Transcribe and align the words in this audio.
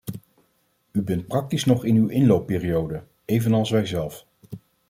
U 0.91 1.01
bent 1.01 1.27
praktisch 1.27 1.65
nog 1.65 1.85
in 1.85 1.95
uw 1.95 2.07
inloopperiode, 2.07 3.03
evenals 3.25 3.69
wijzelf. 3.69 4.25